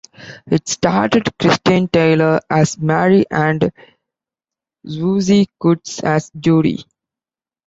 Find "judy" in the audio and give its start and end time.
6.39-6.83